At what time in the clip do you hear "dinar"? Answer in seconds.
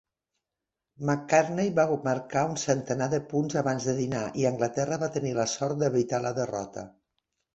3.99-4.23